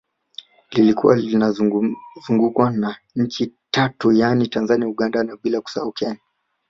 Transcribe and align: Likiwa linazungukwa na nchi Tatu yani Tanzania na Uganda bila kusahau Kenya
Likiwa 0.71 1.15
linazungukwa 1.15 2.71
na 2.71 2.97
nchi 3.15 3.55
Tatu 3.71 4.11
yani 4.11 4.47
Tanzania 4.47 4.85
na 4.85 4.91
Uganda 4.91 5.37
bila 5.43 5.61
kusahau 5.61 5.91
Kenya 5.91 6.17